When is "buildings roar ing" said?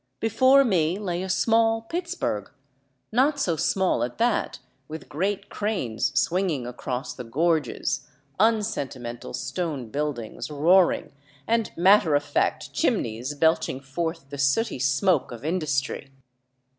9.89-11.11